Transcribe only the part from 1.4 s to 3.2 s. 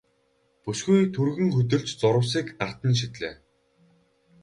хөдөлж зурвасыг гарт нь